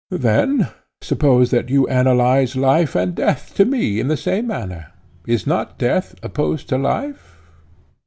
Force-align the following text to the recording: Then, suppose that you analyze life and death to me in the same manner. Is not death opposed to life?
Then, 0.09 0.67
suppose 1.03 1.51
that 1.51 1.69
you 1.69 1.87
analyze 1.87 2.55
life 2.55 2.95
and 2.95 3.13
death 3.13 3.53
to 3.53 3.65
me 3.65 3.99
in 3.99 4.07
the 4.07 4.17
same 4.17 4.47
manner. 4.47 4.87
Is 5.27 5.45
not 5.45 5.77
death 5.77 6.15
opposed 6.23 6.69
to 6.69 6.77
life? 6.79 7.37